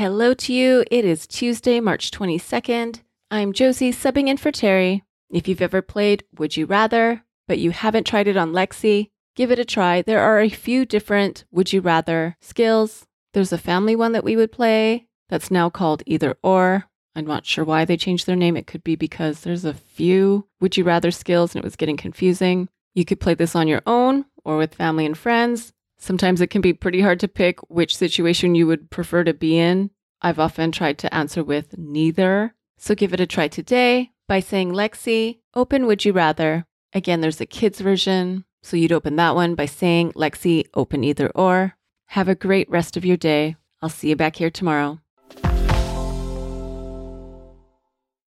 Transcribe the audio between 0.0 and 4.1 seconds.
Hello to you. It is Tuesday, March 22nd. I'm Josie,